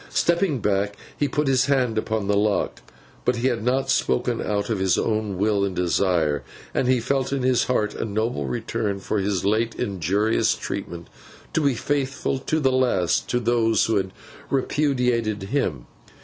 Stepping 0.09 0.57
back, 0.61 0.97
he 1.15 1.27
put 1.27 1.45
his 1.47 1.67
hand 1.67 1.95
upon 1.95 2.25
the 2.27 2.35
lock. 2.35 2.81
But 3.23 3.35
he 3.35 3.49
had 3.49 3.63
not 3.63 3.91
spoken 3.91 4.41
out 4.41 4.71
of 4.71 4.79
his 4.79 4.97
own 4.97 5.37
will 5.37 5.63
and 5.63 5.75
desire; 5.75 6.41
and 6.73 6.87
he 6.87 6.99
felt 6.99 7.31
it 7.31 7.35
in 7.35 7.43
his 7.43 7.65
heart 7.65 7.93
a 7.93 8.03
noble 8.03 8.47
return 8.47 8.99
for 8.99 9.19
his 9.19 9.45
late 9.45 9.75
injurious 9.75 10.55
treatment 10.55 11.07
to 11.53 11.61
be 11.61 11.75
faithful 11.75 12.39
to 12.39 12.59
the 12.59 12.71
last 12.71 13.29
to 13.29 13.39
those 13.39 13.85
who 13.85 13.97
had 13.97 14.11
repudiated 14.49 15.43
him. 15.43 15.85